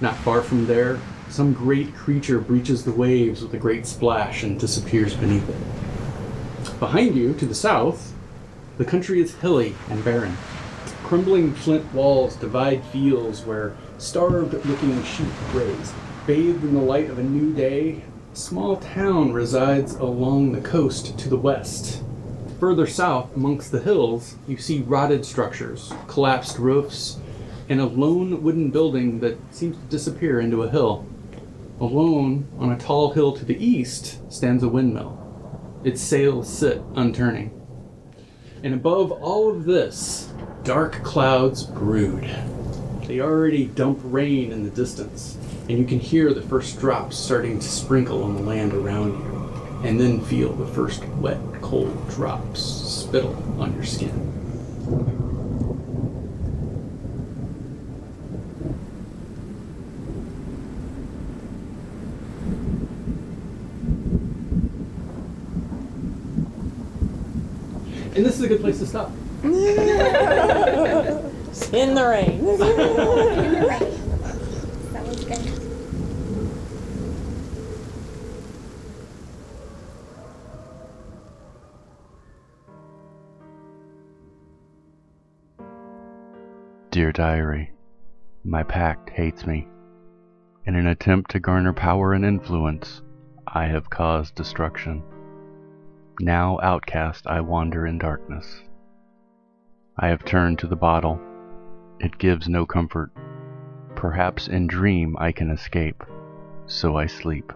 [0.00, 4.60] Not far from there, some great creature breaches the waves with a great splash and
[4.60, 6.78] disappears beneath it.
[6.78, 8.14] Behind you, to the south,
[8.78, 10.36] the country is hilly and barren.
[11.06, 15.92] Crumbling flint walls divide fields where starved looking sheep graze.
[16.26, 18.02] Bathed in the light of a new day,
[18.32, 22.02] a small town resides along the coast to the west.
[22.58, 27.18] Further south, amongst the hills, you see rotted structures, collapsed roofs,
[27.68, 31.06] and a lone wooden building that seems to disappear into a hill.
[31.78, 35.22] Alone, on a tall hill to the east, stands a windmill.
[35.84, 37.52] Its sails sit unturning.
[38.64, 40.32] And above all of this,
[40.66, 42.28] dark clouds brood.
[43.06, 45.38] They already dump rain in the distance,
[45.68, 49.88] and you can hear the first drops starting to sprinkle on the land around you,
[49.88, 54.10] and then feel the first wet, cold drops spittle on your skin.
[68.16, 69.12] And this is a good place to stop.
[71.72, 72.38] In the rain.
[72.40, 73.96] In the rain.
[74.92, 75.66] That was good.
[86.90, 87.72] Dear Diary,
[88.44, 89.68] my pact hates me.
[90.66, 93.02] In an attempt to garner power and influence,
[93.46, 95.02] I have caused destruction.
[96.20, 98.62] Now outcast, I wander in darkness.
[99.98, 101.20] I have turned to the bottle.
[101.98, 103.10] It gives no comfort.
[103.94, 106.04] Perhaps in dream I can escape,
[106.66, 107.52] so I sleep.